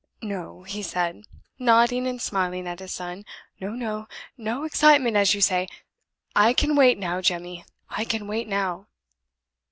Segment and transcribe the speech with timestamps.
[0.23, 1.27] "No," he said,
[1.59, 3.23] nodding and smiling at his son.
[3.59, 5.67] "No, no no excitement, as you say
[6.35, 8.87] I can wait now, Jemmy; I can wait now."